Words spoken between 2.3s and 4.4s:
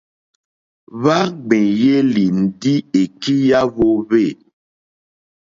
ndí èkí yá hwōhwê.